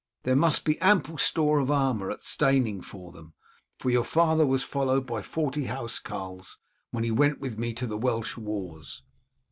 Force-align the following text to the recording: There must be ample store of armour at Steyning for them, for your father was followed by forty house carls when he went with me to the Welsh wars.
There 0.23 0.35
must 0.35 0.65
be 0.65 0.81
ample 0.81 1.19
store 1.19 1.59
of 1.59 1.69
armour 1.69 2.09
at 2.09 2.25
Steyning 2.25 2.81
for 2.81 3.11
them, 3.11 3.35
for 3.77 3.91
your 3.91 4.03
father 4.03 4.47
was 4.47 4.63
followed 4.63 5.05
by 5.05 5.21
forty 5.21 5.65
house 5.65 5.99
carls 5.99 6.57
when 6.89 7.03
he 7.03 7.11
went 7.11 7.39
with 7.39 7.59
me 7.59 7.71
to 7.75 7.85
the 7.85 7.99
Welsh 7.99 8.35
wars. 8.35 9.03